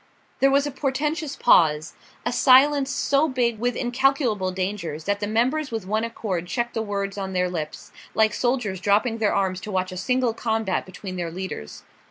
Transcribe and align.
There 0.39 0.49
was 0.49 0.65
a 0.65 0.71
portentous 0.71 1.35
pause, 1.35 1.93
a 2.25 2.31
silence 2.33 2.89
so 2.89 3.29
big 3.29 3.59
with 3.59 3.75
incalculable 3.75 4.51
dangers 4.51 5.03
that 5.03 5.19
the 5.19 5.27
members 5.27 5.69
with 5.69 5.85
one 5.85 6.03
accord 6.03 6.47
checked 6.47 6.73
the 6.73 6.81
words 6.81 7.19
on 7.19 7.33
their 7.33 7.51
lips, 7.51 7.91
like 8.15 8.33
soldiers 8.33 8.81
dropping 8.81 9.19
their 9.19 9.35
arms 9.35 9.61
to 9.61 9.71
watch 9.71 9.91
a 9.91 9.97
single 9.97 10.33
combat 10.33 10.87
between 10.87 11.17
their 11.17 11.29
leaders. 11.29 11.83